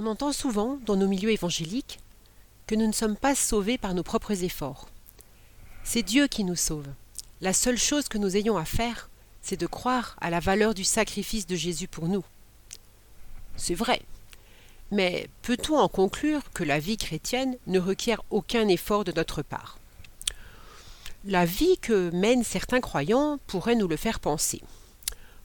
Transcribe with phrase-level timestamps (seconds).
[0.00, 1.98] On entend souvent, dans nos milieux évangéliques,
[2.68, 4.88] que nous ne sommes pas sauvés par nos propres efforts.
[5.82, 6.86] C'est Dieu qui nous sauve.
[7.40, 9.10] La seule chose que nous ayons à faire,
[9.42, 12.24] c'est de croire à la valeur du sacrifice de Jésus pour nous.
[13.56, 14.00] C'est vrai.
[14.92, 19.80] Mais peut-on en conclure que la vie chrétienne ne requiert aucun effort de notre part?
[21.24, 24.62] La vie que mènent certains croyants pourrait nous le faire penser.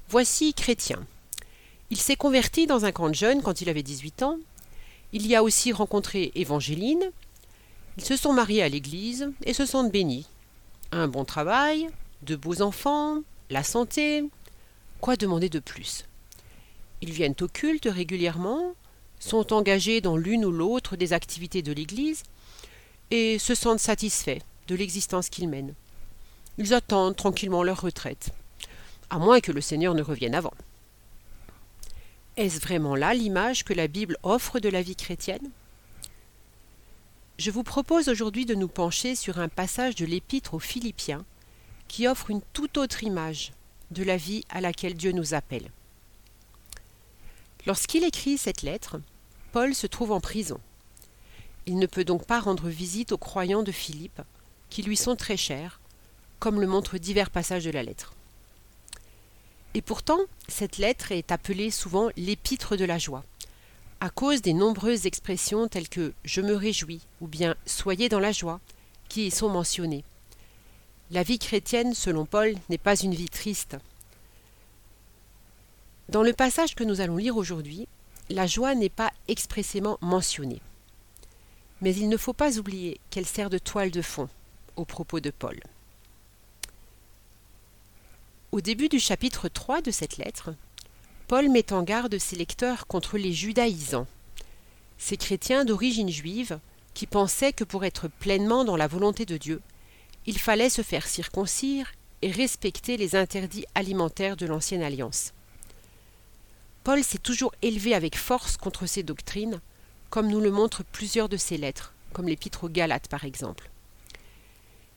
[0.09, 1.07] Voici Chrétien.
[1.89, 4.37] Il s'est converti dans un camp de jeunes quand il avait 18 ans.
[5.11, 7.11] Il y a aussi rencontré Évangéline.
[7.97, 10.27] Ils se sont mariés à l'église et se sentent bénis.
[10.91, 11.89] Un bon travail,
[12.23, 14.23] de beaux enfants, la santé.
[15.01, 16.05] Quoi demander de plus?
[17.01, 18.73] Ils viennent au culte régulièrement,
[19.19, 22.23] sont engagés dans l'une ou l'autre des activités de l'Église
[23.11, 25.75] et se sentent satisfaits de l'existence qu'ils mènent.
[26.57, 28.29] Ils attendent tranquillement leur retraite,
[29.09, 30.53] à moins que le Seigneur ne revienne avant.
[32.35, 35.51] Est-ce vraiment là l'image que la Bible offre de la vie chrétienne?
[37.37, 41.25] Je vous propose aujourd'hui de nous pencher sur un passage de l'Épître aux Philippiens
[41.87, 43.51] qui offre une toute autre image
[43.91, 45.69] de la vie à laquelle Dieu nous appelle.
[47.67, 48.99] Lorsqu'il écrit cette lettre,
[49.51, 50.59] Paul se trouve en prison.
[51.67, 54.21] Il ne peut donc pas rendre visite aux croyants de Philippe,
[54.71, 55.79] qui lui sont très chers,
[56.39, 58.15] comme le montrent divers passages de la lettre.
[59.73, 63.23] Et pourtant, cette lettre est appelée souvent l'épître de la joie,
[63.99, 68.31] à cause des nombreuses expressions telles que je me réjouis ou bien soyez dans la
[68.31, 68.59] joie
[69.09, 70.03] qui y sont mentionnées.
[71.11, 73.77] La vie chrétienne, selon Paul, n'est pas une vie triste.
[76.09, 77.87] Dans le passage que nous allons lire aujourd'hui,
[78.29, 80.61] la joie n'est pas expressément mentionnée.
[81.81, 84.29] Mais il ne faut pas oublier qu'elle sert de toile de fond
[84.75, 85.59] au propos de Paul.
[88.53, 90.53] Au début du chapitre 3 de cette lettre,
[91.27, 94.05] Paul met en garde ses lecteurs contre les judaïsants,
[94.99, 96.59] ces chrétiens d'origine juive
[96.93, 99.59] qui pensaient que pour être pleinement dans la volonté de Dieu,
[100.27, 105.33] il fallait se faire circoncire et respecter les interdits alimentaires de l'ancienne alliance.
[106.83, 109.61] Paul s'est toujours élevé avec force contre ces doctrines,
[110.11, 113.71] comme nous le montrent plusieurs de ses lettres, comme l'épître aux Galates par exemple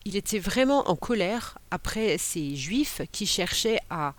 [0.06, 4.15] il était vraiment en colère après ces juifs qui cherchaient à,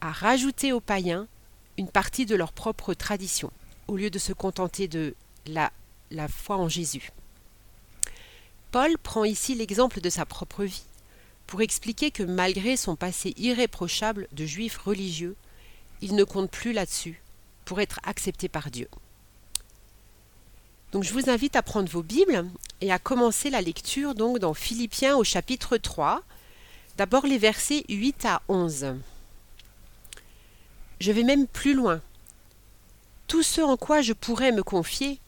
[0.00, 1.28] rajouter aux païens
[1.76, 3.52] une partie de leur propre tradition,
[3.86, 5.14] au lieu de se contenter de
[5.44, 5.72] la,
[6.10, 7.10] la foi en Jésus.
[8.72, 10.84] Paul prend ici l'exemple de sa propre vie
[11.46, 15.36] pour expliquer que malgré son passé irréprochable de juif religieux,
[16.00, 17.20] il ne compte plus là-dessus
[17.66, 18.88] pour être accepté par Dieu.
[20.92, 22.46] Donc je vous invite à prendre vos Bibles
[22.80, 26.22] et à commencer la lecture donc dans Philippiens au chapitre 3.
[26.96, 28.96] D'abord les versets 8 à 11.
[30.98, 32.00] Je vais même plus loin.
[33.28, 35.20] Tout ce en quoi je pourrais me confier,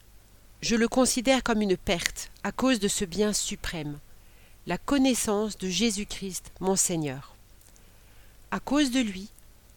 [0.60, 3.98] je le considère comme une perte à cause de ce bien suprême,
[4.66, 7.36] la connaissance de Jésus-Christ, mon Seigneur.
[8.50, 9.28] À cause de lui,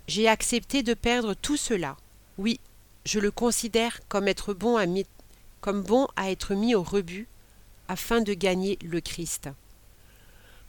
[0.07, 1.95] j'ai accepté de perdre tout cela.
[2.39, 2.59] Oui,
[3.05, 4.87] je le considère comme être bon à
[5.65, 7.27] comme bon à être mis au rebut
[7.87, 9.49] afin de gagner le Christ.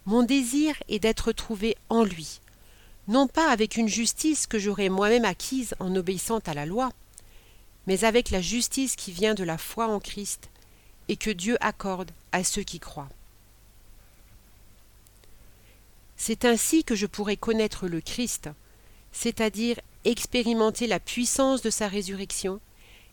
[0.06, 2.40] Mon désir est d'être trouvé en lui,
[3.06, 6.92] non pas avec une justice que j'aurais moi-même acquise en obéissant à la loi,
[7.86, 10.48] mais avec la justice qui vient de la foi en Christ
[11.08, 13.10] et que Dieu accorde à ceux qui croient.
[16.16, 18.48] C'est ainsi que je pourrais connaître le Christ,
[19.12, 22.60] c'est-à-dire expérimenter la puissance de sa résurrection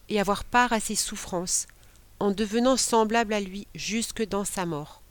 [0.07, 1.67] et avoir part à ses souffrances,
[2.23, 5.01] en devenant semblable à lui jusque dans sa mort,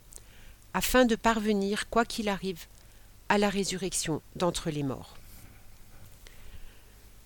[0.73, 2.65] afin de parvenir, quoi qu'il arrive,
[3.29, 5.19] à la résurrection d'entre les morts.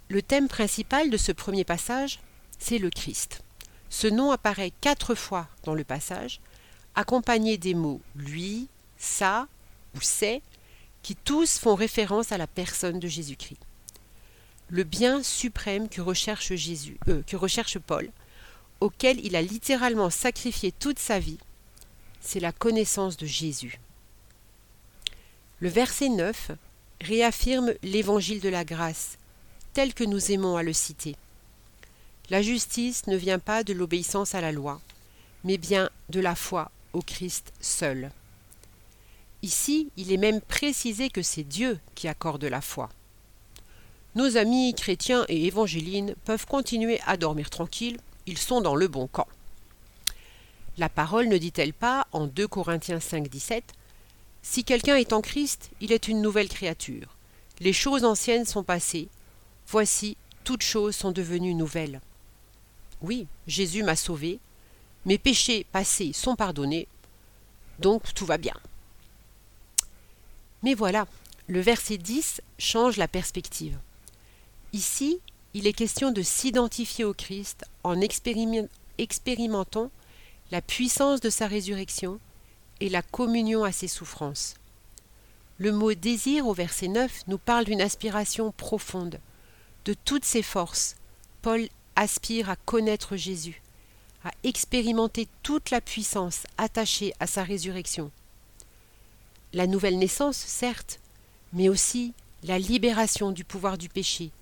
[0.08, 2.18] Le thème principal de ce premier passage,
[2.58, 3.44] c'est le Christ.
[3.88, 6.40] Ce nom apparaît quatre fois dans le passage,
[6.96, 8.66] accompagné des mots lui,
[8.98, 9.46] ça
[9.94, 10.42] ou c'est,
[11.02, 13.60] qui tous font référence à la personne de Jésus-Christ.
[14.68, 18.10] Le bien suprême que recherche euh, que recherche Paul,
[18.80, 21.38] auquel il a littéralement sacrifié toute sa vie,
[22.20, 23.80] c'est la connaissance de Jésus.
[25.60, 26.52] Le verset 9
[27.00, 29.18] réaffirme l'évangile de la grâce,
[29.72, 31.16] tel que nous aimons à le citer.
[32.28, 34.80] La justice ne vient pas de l'obéissance à la loi,
[35.44, 38.10] mais bien de la foi au Christ seul.
[39.42, 42.88] Ici, il est même précisé que c'est Dieu qui accorde la foi.
[44.16, 49.06] Nos amis chrétiens et évangélines peuvent continuer à dormir tranquilles ils sont dans le bon
[49.06, 49.28] camp.
[50.78, 53.64] La parole ne dit-elle pas, en 2 Corinthiens 5, 17,
[54.42, 57.16] Si quelqu'un est en Christ, il est une nouvelle créature.
[57.60, 59.08] Les choses anciennes sont passées.
[59.68, 62.00] Voici, toutes choses sont devenues nouvelles.
[63.00, 64.38] Oui, Jésus m'a sauvé,
[65.06, 66.88] mes péchés passés sont pardonnés,
[67.78, 68.54] donc tout va bien.
[70.62, 71.06] Mais voilà,
[71.46, 73.78] le verset 10 change la perspective.
[74.72, 75.20] Ici,
[75.56, 79.90] il est question de s'identifier au Christ en expérimentant
[80.50, 82.20] la puissance de sa résurrection
[82.80, 84.56] et la communion à ses souffrances.
[85.56, 89.18] Le mot désir au verset 9 nous parle d'une aspiration profonde.
[89.86, 90.94] De toutes ses forces,
[91.40, 91.66] Paul
[91.96, 93.62] aspire à connaître Jésus,
[94.24, 98.10] à expérimenter toute la puissance attachée à sa résurrection.
[99.54, 101.00] La nouvelle naissance, certes,
[101.54, 102.12] mais aussi
[102.42, 104.32] la libération du pouvoir du péché,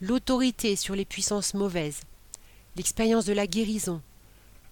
[0.00, 2.00] l'autorité sur les puissances mauvaises,
[2.76, 4.00] l'expérience de la guérison,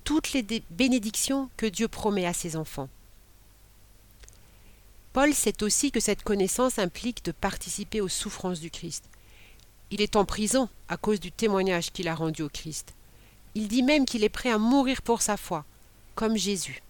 [0.04, 2.88] toutes les bénédictions que Dieu promet à ses enfants.
[5.12, 9.04] Paul sait aussi que cette connaissance implique de participer aux souffrances du Christ.
[9.90, 12.94] Il est en prison à cause du témoignage qu'il a rendu au Christ.
[13.54, 15.64] Il dit même qu'il est prêt à mourir pour sa foi,
[16.14, 16.82] comme Jésus.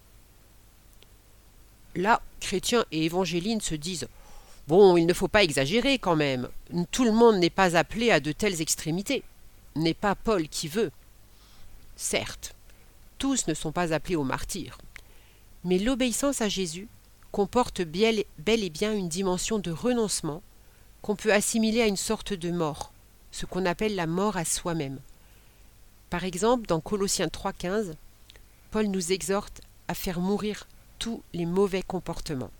[1.95, 4.07] Là, chrétiens et évangélines se disent
[4.67, 6.49] Bon, il ne faut pas exagérer quand même.
[6.91, 9.23] Tout le monde n'est pas appelé à de telles extrémités.
[9.75, 10.91] N'est pas Paul qui veut.
[11.95, 12.53] Certes,
[13.17, 14.77] tous ne sont pas appelés au martyr.
[15.63, 16.87] Mais l'obéissance à Jésus
[17.31, 20.41] comporte bel et bien une dimension de renoncement
[21.01, 22.91] qu'on peut assimiler à une sorte de mort,
[23.31, 24.99] ce qu'on appelle la mort à soi-même.
[26.09, 27.93] Par exemple, dans Colossiens 3.15,
[28.71, 30.67] Paul nous exhorte à faire mourir
[30.99, 32.51] tous les mauvais comportements.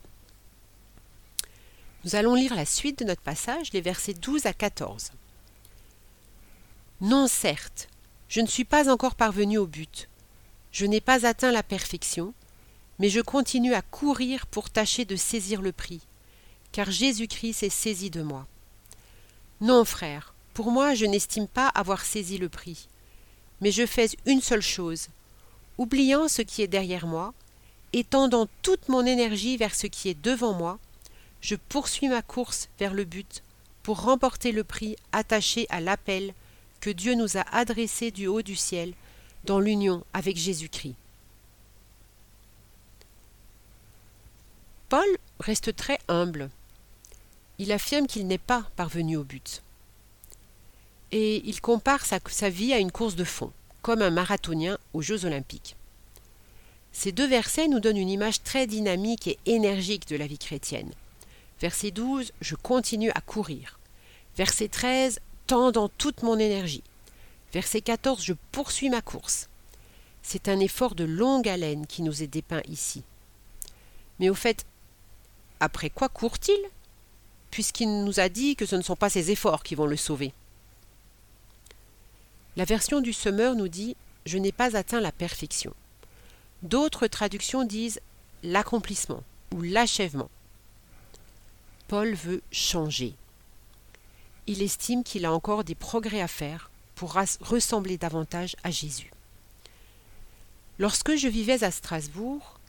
[2.05, 5.11] Nous allons lire la suite de notre passage, les versets 12 à 14.
[7.01, 7.89] Non, certes,
[8.29, 10.09] je ne suis pas encore parvenu au but.
[10.71, 12.33] Je n'ai pas atteint la perfection,
[12.99, 16.01] mais je continue à courir pour tâcher de saisir le prix,
[16.71, 18.47] car Jésus-Christ s'est saisi de moi.
[19.61, 22.87] Non, frère, pour moi je n'estime pas avoir saisi le prix,
[23.61, 25.07] mais je fais une seule chose,
[25.77, 27.33] oubliant ce qui est derrière moi,
[27.93, 30.79] et tendant toute mon énergie vers ce qui est devant moi,
[31.47, 33.41] je poursuis ma course vers le but
[33.81, 36.33] pour remporter le prix attaché à l'appel
[36.81, 38.91] que Dieu nous a adressé du haut du ciel
[39.45, 40.95] dans l'union avec Jésus-Christ.
[44.89, 45.07] Paul
[45.39, 46.49] reste très humble.
[47.59, 49.63] Il affirme qu'il n'est pas parvenu au but.
[51.13, 55.23] Et il compare sa, vie à une course de fond, comme un marathonien aux Jeux
[55.23, 55.77] olympiques.
[56.91, 60.91] Ces deux versets nous donnent une image très dynamique et énergique de la vie chrétienne.
[61.59, 63.79] Verset 12, je continue à courir.
[64.35, 66.83] Verset 13, tends dans toute mon énergie.
[67.53, 69.49] Verset 14, je poursuis ma course.
[70.21, 73.03] C'est un effort de longue haleine qui nous est dépeint ici.
[74.19, 74.65] Mais au fait,
[75.59, 76.59] après quoi court-il?
[77.49, 80.33] Puisqu'il nous a dit que ce ne sont pas ses efforts qui vont le sauver.
[82.57, 83.95] La version du semeur nous dit
[84.25, 85.73] Je n'ai pas atteint la perfection.
[86.61, 88.01] D'autres traductions disent
[88.43, 89.23] l'accomplissement
[89.55, 90.29] ou l'achèvement.
[91.87, 93.13] Paul veut changer.
[94.45, 99.11] Il estime qu'il a encore des progrès à faire pour ressembler davantage à Jésus.
[100.79, 102.59] Lorsque je vivais à Strasbourg,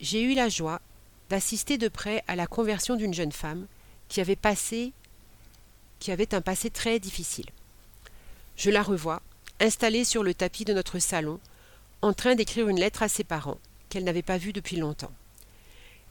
[0.00, 0.80] j'ai eu la joie
[1.28, 3.66] d'assister de près à la conversion d'une jeune femme
[4.08, 4.92] qui avait passé
[5.98, 7.46] qui avait un passé très difficile.
[8.56, 9.22] Je la revois,
[9.60, 11.40] installée sur le tapis de notre salon,
[12.02, 13.58] en train d'écrire une lettre à ses parents,
[13.88, 15.12] qu'elle n'avait pas vus depuis longtemps.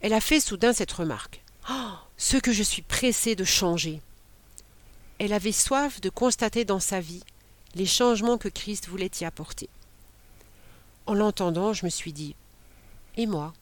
[0.02, 1.42] Elle a fait soudain cette remarque.
[1.70, 2.05] Oh.
[2.17, 4.01] Ce que je suis pressée de changer.
[5.19, 7.24] Elle avait soif de constater dans sa vie
[7.75, 9.69] les changements que Christ voulait y apporter.
[11.05, 12.36] En l'entendant, je me suis dit
[13.17, 13.53] Et moi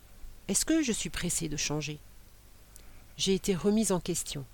[0.48, 2.00] est-ce que je suis pressée de changer?
[3.17, 4.45] J'ai été remise en question.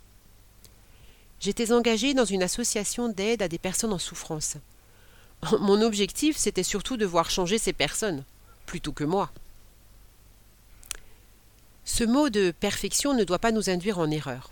[1.39, 4.57] J'étais engagée dans une association d'aide à des personnes en souffrance.
[5.59, 8.23] Mon objectif, c'était surtout de voir changer ces personnes,
[8.67, 9.31] plutôt que moi.
[11.91, 14.51] Ce mot de perfection ne doit pas nous induire en erreur.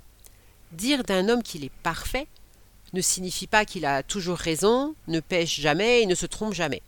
[0.71, 2.27] Dire d'un homme qu'il est parfait
[2.93, 6.81] ne signifie pas qu'il a toujours raison, ne pêche jamais et ne se trompe jamais.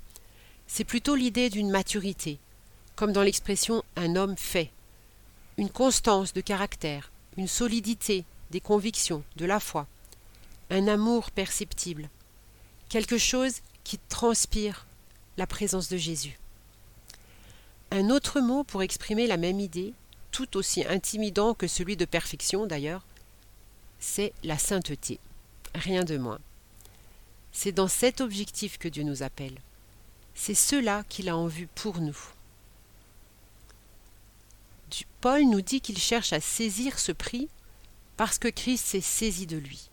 [0.66, 2.40] C'est plutôt l'idée d'une maturité,
[2.96, 4.72] comme dans l'expression un homme fait,
[5.58, 9.86] une constance de caractère, une solidité des convictions, de la foi,
[10.72, 12.10] un amour perceptible,
[12.90, 14.88] quelque chose qui transpire
[15.38, 16.40] la présence de Jésus.
[17.92, 19.94] Un autre mot pour exprimer la même idée,
[20.32, 23.06] tout aussi intimidant que celui de perfection d'ailleurs,
[24.00, 25.20] c'est la sainteté,
[25.76, 26.40] rien de moins.
[27.52, 29.60] C'est dans cet objectif que Dieu nous appelle.
[30.36, 32.18] C'est cela qu'il a en vue pour nous.
[35.22, 37.50] Paul nous dit qu'il cherche à saisir ce prix
[38.16, 39.90] parce que Christ s'est saisi de lui.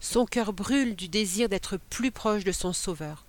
[0.00, 3.24] Son cœur brûle du désir d'être plus proche de son Sauveur,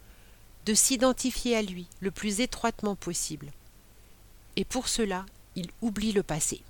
[0.65, 3.51] de s'identifier à lui le plus étroitement possible.
[4.55, 5.25] Et pour cela,
[5.57, 6.61] il oublie le passé.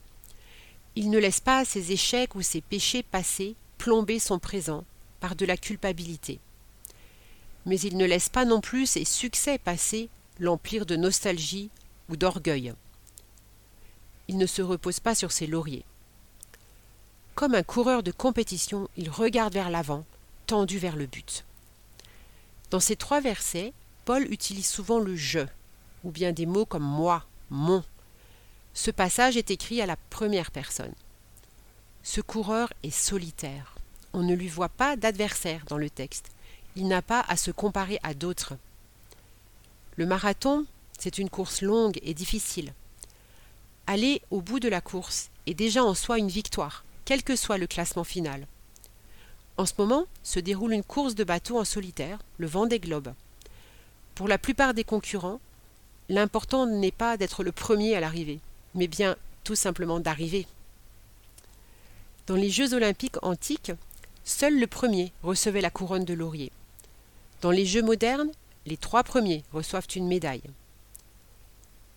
[0.96, 4.86] Il ne laisse pas ses échecs ou ses péchés passés plomber son présent
[5.20, 6.40] par de la culpabilité.
[7.66, 11.70] Mais il ne laisse pas non plus ses succès passés l'emplir de nostalgie
[12.10, 12.74] ou d'orgueil.
[14.30, 15.86] Il ne se repose pas sur ses lauriers.
[17.36, 20.06] Comme un coureur de compétition, il regarde vers l'avant,
[20.48, 21.44] tendu vers le but.
[22.72, 23.74] Dans ces trois versets,
[24.06, 25.46] Paul utilise souvent le je,
[26.06, 27.84] ou bien des mots comme moi, mon.
[28.78, 30.94] Ce passage est écrit à la première personne.
[32.04, 33.74] Ce coureur est solitaire.
[34.14, 36.30] On ne lui voit pas d'adversaire dans le texte.
[36.76, 38.54] Il n'a pas à se comparer à d'autres.
[39.96, 40.64] Le marathon,
[41.00, 42.72] c'est une course longue et difficile.
[43.88, 47.58] Aller au bout de la course est déjà en soi une victoire, quel que soit
[47.58, 48.46] le classement final.
[49.58, 53.16] En ce moment se déroule une course de bateau en solitaire, le vent des globes.
[54.14, 55.40] Pour la plupart des concurrents,
[56.10, 58.40] l'important n'est pas d'être le premier à l'arrivée,
[58.78, 60.48] mais bien tout simplement d'arriver.
[62.28, 63.74] Dans les Jeux olympiques antiques,
[64.24, 66.52] seul le premier recevait la couronne de laurier.
[67.42, 68.32] Dans les Jeux modernes,
[68.66, 70.44] les trois premiers reçoivent une médaille.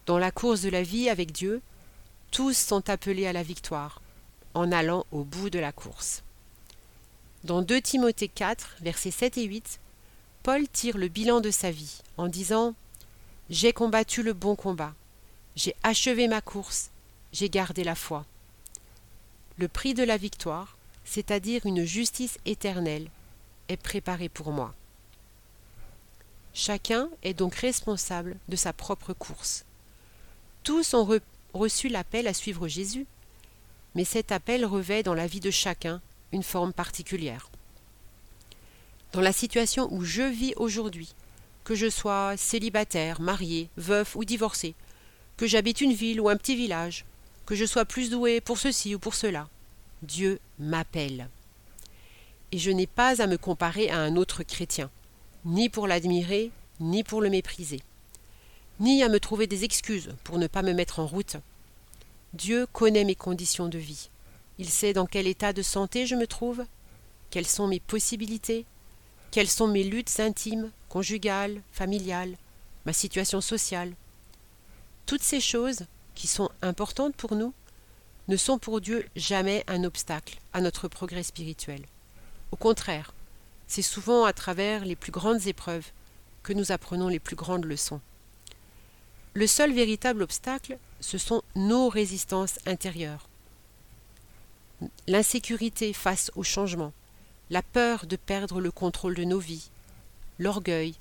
[0.06, 1.60] Dans la course de la vie avec Dieu,
[2.30, 4.00] tous sont appelés à la victoire,
[4.54, 6.22] en allant au bout de la course.
[7.44, 9.80] Dans 2 Timothée 4, versets 7 et 8,
[10.42, 12.74] Paul tire le bilan de sa vie en disant
[13.50, 14.94] J'ai combattu le bon combat,
[15.60, 16.88] j'ai achevé ma course,
[17.34, 18.24] j'ai gardé la foi.
[19.58, 23.10] Le prix de la victoire, c'est-à-dire une justice éternelle,
[23.68, 24.74] est préparé pour moi.
[26.54, 29.66] Chacun est donc responsable de sa propre course.
[30.64, 31.20] Tous ont
[31.52, 33.06] reçu l'appel à suivre Jésus,
[33.94, 36.00] mais cet appel revêt dans la vie de chacun
[36.32, 37.50] une forme particulière.
[39.12, 41.12] Dans la situation où je vis aujourd'hui,
[41.64, 44.74] que je sois célibataire, marié, veuf ou divorcé,
[45.40, 47.06] que j'habite une ville ou un petit village,
[47.46, 49.48] que je sois plus doué pour ceci ou pour cela,
[50.02, 51.30] Dieu m'appelle.
[52.52, 54.90] Et je n'ai pas à me comparer à un autre chrétien,
[55.46, 57.80] ni pour l'admirer, ni pour le mépriser,
[58.80, 61.36] ni à me trouver des excuses pour ne pas me mettre en route,
[62.34, 64.10] Dieu connaît mes conditions de vie.
[64.58, 66.66] Il sait dans quel état de santé je me trouve,
[67.30, 68.66] quelles sont mes possibilités,
[69.30, 72.36] quelles sont mes luttes intimes, conjugales, familiales,
[72.84, 73.94] ma situation sociale.
[75.06, 77.54] Toutes ces choses, qui sont importantes pour nous,
[78.28, 81.84] ne sont pour Dieu jamais un obstacle à notre progrès spirituel.
[82.52, 83.12] Au contraire,
[83.66, 85.90] c'est souvent à travers les plus grandes épreuves
[86.42, 88.00] que nous apprenons les plus grandes leçons.
[89.34, 93.28] Le seul véritable obstacle, ce sont nos résistances intérieures.
[95.06, 96.92] L'insécurité face au changement,
[97.50, 99.70] la peur de perdre le contrôle de nos vies,
[100.38, 100.94] l'orgueil,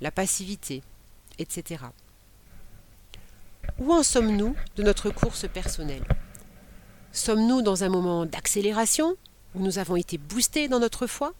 [0.00, 0.82] la passivité,
[1.38, 1.84] etc.
[3.80, 6.04] Où en sommes-nous de notre course personnelle?
[7.10, 9.16] Sommes-nous dans un moment d'accélération
[9.56, 11.34] où nous avons été boostés dans notre foi?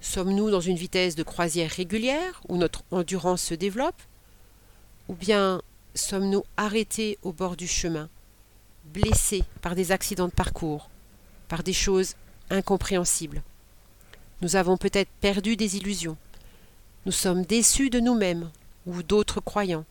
[0.00, 4.00] Sommes-nous dans une vitesse de croisière régulière où notre endurance se développe?
[5.08, 5.60] Ou bien
[5.94, 8.08] sommes-nous arrêtés au bord du chemin,
[8.86, 10.88] blessés par des accidents de parcours,
[11.48, 12.14] par des choses
[12.48, 13.42] incompréhensibles?
[14.40, 16.16] Nous avons peut-être perdu des illusions.
[17.04, 18.50] Nous sommes déçus de nous-mêmes
[18.86, 19.84] ou d'autres croyants.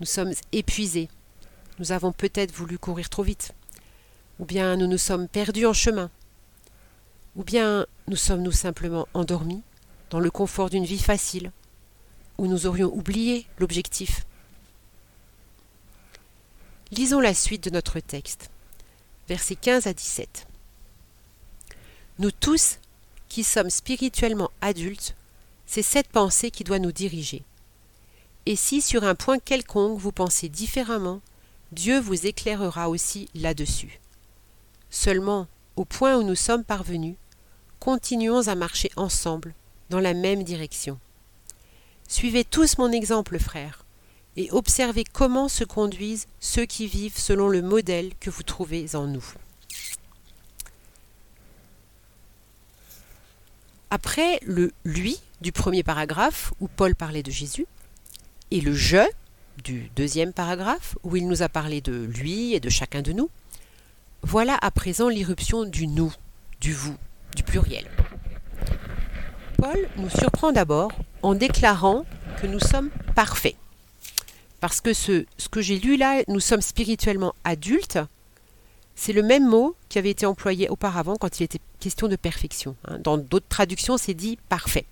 [0.00, 1.08] Nous sommes épuisés.
[1.78, 3.52] Nous avons peut-être voulu courir trop vite.
[4.38, 6.10] Ou bien nous nous sommes perdus en chemin.
[7.36, 9.62] Ou bien nous sommes-nous simplement endormis
[10.10, 11.52] dans le confort d'une vie facile,
[12.38, 14.26] où nous aurions oublié l'objectif.
[16.90, 18.50] Lisons la suite de notre texte,
[19.28, 20.46] versets 15 à 17.
[22.18, 22.78] Nous tous,
[23.28, 25.14] qui sommes spirituellement adultes,
[25.66, 27.44] c'est cette pensée qui doit nous diriger.
[28.46, 31.20] Et si sur un point quelconque vous pensez différemment,
[31.72, 34.00] Dieu vous éclairera aussi là-dessus.
[34.90, 37.16] Seulement, au point où nous sommes parvenus,
[37.78, 39.54] continuons à marcher ensemble
[39.90, 40.98] dans la même direction.
[42.08, 43.84] Suivez tous mon exemple, frères,
[44.36, 49.06] et observez comment se conduisent ceux qui vivent selon le modèle que vous trouvez en
[49.06, 49.24] nous.
[53.90, 57.66] Après le lui du premier paragraphe où Paul parlait de Jésus
[58.50, 59.06] et le je
[59.64, 63.30] du deuxième paragraphe où il nous a parlé de lui et de chacun de nous,
[64.22, 66.12] voilà à présent l'irruption du nous,
[66.60, 66.96] du vous,
[67.36, 67.86] du pluriel.
[69.56, 72.04] Paul nous surprend d'abord en déclarant
[72.40, 73.56] que nous sommes parfaits.
[74.60, 77.98] Parce que ce, ce que j'ai lu là, nous sommes spirituellement adultes,
[78.94, 82.74] c'est le même mot qui avait été employé auparavant quand il était question de perfection.
[82.86, 82.98] Hein.
[82.98, 84.86] Dans d'autres traductions, c'est dit parfait.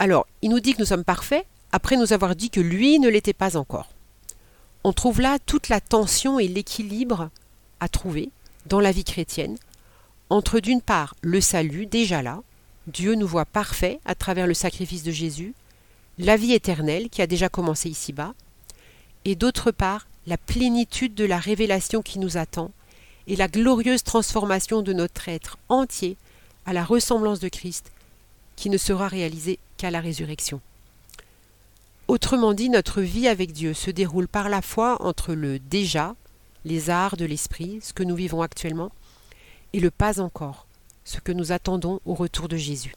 [0.00, 3.10] Alors, il nous dit que nous sommes parfaits, après nous avoir dit que lui ne
[3.10, 3.90] l'était pas encore.
[4.82, 7.28] On trouve là toute la tension et l'équilibre
[7.80, 8.30] à trouver
[8.64, 9.56] dans la vie chrétienne
[10.30, 12.40] entre d'une part le salut déjà là,
[12.86, 15.54] Dieu nous voit parfaits à travers le sacrifice de Jésus,
[16.18, 18.32] la vie éternelle qui a déjà commencé ici-bas,
[19.24, 22.70] et d'autre part la plénitude de la révélation qui nous attend
[23.26, 26.16] et la glorieuse transformation de notre être entier
[26.64, 27.92] à la ressemblance de Christ
[28.56, 30.60] qui ne sera réalisée qu'à la résurrection.
[32.06, 36.14] Autrement dit, notre vie avec Dieu se déroule par la foi entre le déjà,
[36.66, 38.92] les arts de l'esprit, ce que nous vivons actuellement,
[39.72, 40.66] et le pas encore,
[41.04, 42.94] ce que nous attendons au retour de Jésus.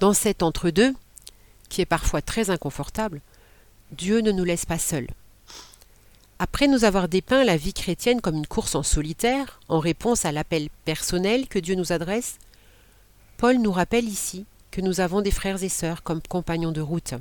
[0.00, 0.94] Dans cet entre-deux,
[1.68, 3.20] qui est parfois très inconfortable,
[3.92, 5.08] Dieu ne nous laisse pas seuls.
[6.38, 10.32] Après nous avoir dépeint la vie chrétienne comme une course en solitaire, en réponse à
[10.32, 12.38] l'appel personnel que Dieu nous adresse,
[13.36, 17.14] Paul nous rappelle ici que nous avons des frères et sœurs comme compagnons de route.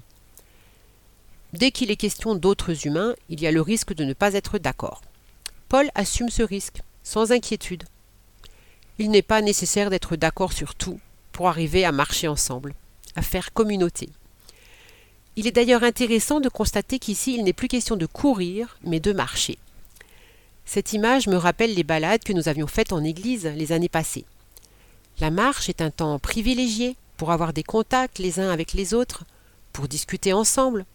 [1.53, 4.57] Dès qu'il est question d'autres humains, il y a le risque de ne pas être
[4.57, 5.01] d'accord.
[5.69, 7.83] Paul assume ce risque, sans inquiétude.
[8.99, 10.99] Il n'est pas nécessaire d'être d'accord sur tout
[11.31, 12.73] pour arriver à marcher ensemble,
[13.15, 14.09] à faire communauté.
[15.35, 19.13] Il est d'ailleurs intéressant de constater qu'ici il n'est plus question de courir, mais de
[19.13, 19.57] marcher.
[20.65, 24.25] Cette image me rappelle les balades que nous avions faites en Église les années passées.
[25.19, 29.25] La marche est un temps privilégié pour avoir des contacts les uns avec les autres,
[29.73, 30.85] pour discuter ensemble,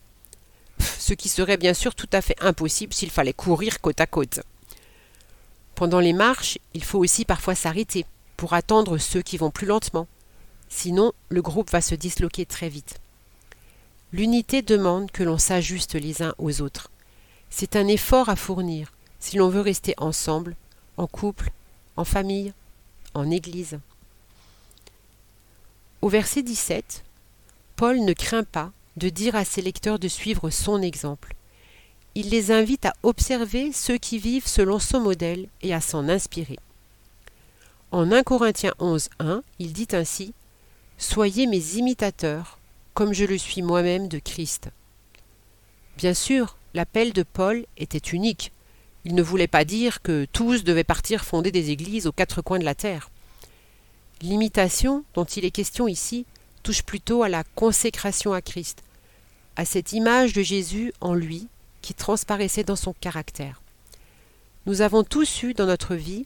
[0.78, 4.40] ce qui serait bien sûr tout à fait impossible s'il fallait courir côte à côte.
[5.74, 10.06] Pendant les marches, il faut aussi parfois s'arrêter pour attendre ceux qui vont plus lentement,
[10.68, 13.00] sinon le groupe va se disloquer très vite.
[14.12, 16.90] L'unité demande que l'on s'ajuste les uns aux autres.
[17.50, 20.56] C'est un effort à fournir si l'on veut rester ensemble,
[20.96, 21.50] en couple,
[21.96, 22.52] en famille,
[23.14, 23.78] en Église.
[26.02, 27.04] Au verset 17,
[27.76, 31.36] Paul ne craint pas de dire à ses lecteurs de suivre son exemple.
[32.16, 36.58] Il les invite à observer ceux qui vivent selon son modèle et à s'en inspirer.
[37.92, 40.34] En 1 Corinthiens 11, 1, il dit ainsi
[40.98, 42.58] Soyez mes imitateurs,
[42.94, 44.70] comme je le suis moi-même de Christ.
[45.98, 48.50] Bien sûr, l'appel de Paul était unique.
[49.04, 52.58] Il ne voulait pas dire que tous devaient partir fonder des églises aux quatre coins
[52.58, 53.11] de la terre.
[54.22, 56.26] L'imitation dont il est question ici
[56.62, 58.84] touche plutôt à la consécration à Christ,
[59.56, 61.48] à cette image de Jésus en lui
[61.80, 63.60] qui transparaissait dans son caractère.
[64.66, 66.24] Nous avons tous eu dans notre vie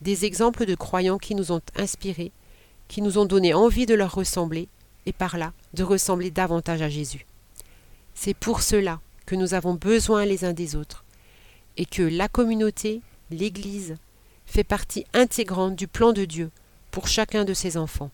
[0.00, 2.32] des exemples de croyants qui nous ont inspirés,
[2.88, 4.68] qui nous ont donné envie de leur ressembler,
[5.04, 7.26] et par là de ressembler davantage à Jésus.
[8.14, 11.04] C'est pour cela que nous avons besoin les uns des autres,
[11.76, 13.96] et que la communauté, l'Église,
[14.46, 16.50] fait partie intégrante du plan de Dieu
[16.94, 18.12] pour chacun de ses enfants,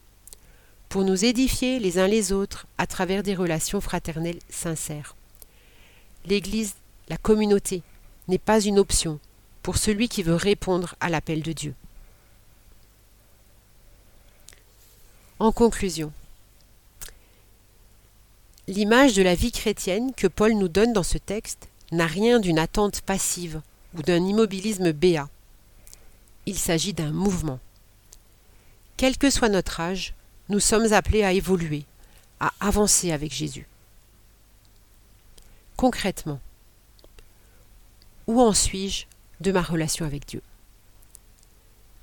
[0.88, 5.16] pour nous édifier les uns les autres à travers des relations fraternelles sincères.
[6.25, 6.77] L'Église,
[7.11, 7.83] la communauté,
[8.27, 9.21] n'est pas une option
[9.61, 11.75] pour celui qui veut répondre à l'appel de Dieu.
[15.40, 16.11] En conclusion,
[18.66, 22.59] L'image de la vie chrétienne que Paul nous donne dans ce texte n'a rien d'une
[22.59, 23.61] attente passive
[23.95, 25.29] ou d'un immobilisme béat.
[26.47, 27.61] Il s'agit d'un mouvement.
[29.01, 30.13] Quel que soit notre âge,
[30.51, 31.87] nous sommes appelés à évoluer,
[32.39, 33.67] à avancer avec Jésus.
[35.79, 36.39] Concrètement,
[38.27, 39.07] où en suis-je
[39.41, 40.43] de ma relation avec Dieu?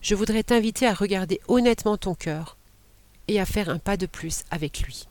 [0.02, 2.58] Je voudrais t'inviter à regarder honnêtement ton cœur
[3.28, 5.08] et à faire un pas de plus avec lui.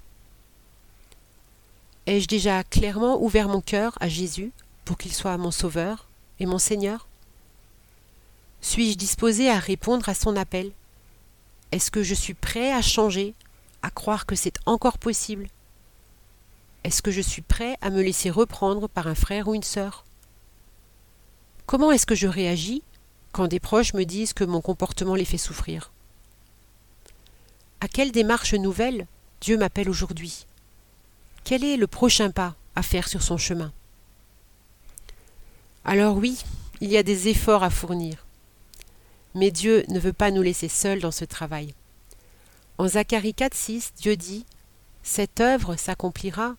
[2.06, 4.50] Ai-je déjà clairement ouvert mon cœur à Jésus
[4.84, 6.08] pour qu'il soit mon Sauveur
[6.40, 7.06] et mon Seigneur?
[8.60, 10.72] Suis-je disposé à répondre à son appel?
[11.72, 13.34] Est-ce que je suis prêt à changer,
[13.82, 15.48] à croire que c'est encore possible?
[16.84, 20.04] Est-ce que je suis prêt à me laisser reprendre par un frère ou une sœur?
[21.66, 22.82] Comment est-ce que je réagis
[23.32, 25.90] quand des proches me disent que mon comportement les fait souffrir?
[27.80, 29.06] À quelle démarche nouvelle
[29.40, 30.46] Dieu m'appelle aujourd'hui?
[31.42, 33.72] Quel est le prochain pas à faire sur son chemin?
[35.84, 36.38] Alors oui,
[36.80, 38.25] il y a des efforts à fournir.
[39.36, 41.74] Mais Dieu ne veut pas nous laisser seuls dans ce travail.
[42.78, 44.46] En Zacharie 4.6, Dieu dit
[45.02, 46.56] Cette œuvre s'accomplira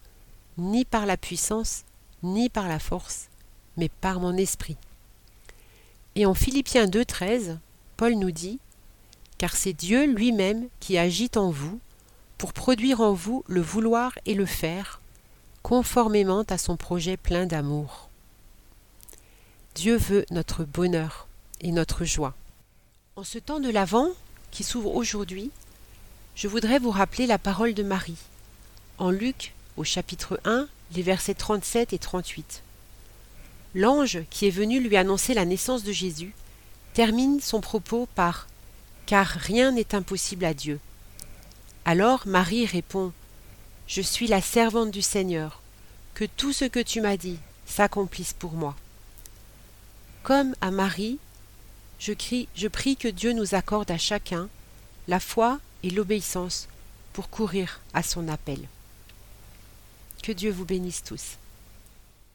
[0.59, 1.85] ni par la puissance,
[2.21, 3.29] ni par la force,
[3.77, 4.77] mais par mon esprit.
[6.13, 7.57] Et en Philippiens 2.13,
[7.97, 8.59] Paul nous dit
[9.39, 11.79] Car c'est Dieu lui-même qui agit en vous
[12.37, 15.01] pour produire en vous le vouloir et le faire,
[15.63, 18.11] conformément à son projet plein d'amour.
[19.73, 21.27] Dieu veut notre bonheur
[21.61, 22.35] et notre joie.
[23.17, 24.09] En ce temps de l'Avent
[24.51, 25.49] qui s'ouvre aujourd'hui,
[26.35, 28.19] je voudrais vous rappeler la parole de Marie.
[28.99, 32.61] En Luc, au chapitre 1, les versets 37 et 38.
[33.73, 36.35] L'ange qui est venu lui annoncer la naissance de Jésus
[36.93, 38.45] termine son propos par
[39.07, 40.79] Car rien n'est impossible à Dieu.
[41.85, 43.13] Alors Marie répond
[43.87, 45.63] Je suis la servante du Seigneur,
[46.13, 48.75] que tout ce que tu m'as dit s'accomplisse pour moi.
[50.21, 51.17] Comme à Marie,
[51.99, 54.49] je, prie que Dieu nous accorde à chacun
[55.07, 56.67] la foi et l'obéissance
[57.13, 58.67] pour courir à son appel.
[60.21, 61.37] Que Dieu vous bénisse tous.